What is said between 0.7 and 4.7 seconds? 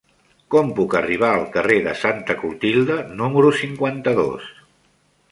puc arribar al carrer de Santa Clotilde número cinquanta-dos?